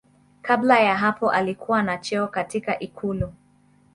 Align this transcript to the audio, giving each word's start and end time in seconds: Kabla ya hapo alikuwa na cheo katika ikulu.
Kabla 0.41 0.79
ya 0.79 0.97
hapo 0.97 1.29
alikuwa 1.31 1.83
na 1.83 1.97
cheo 1.97 2.27
katika 2.27 2.79
ikulu. 2.79 3.33